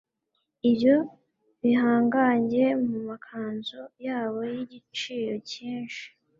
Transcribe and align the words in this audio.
Ibyo 0.69 0.95
bihangange, 1.61 2.65
mu 2.89 2.97
makanzu 3.07 3.81
yabo 4.05 4.39
y’igiciro 4.53 5.33
cyinshi, 5.49 6.05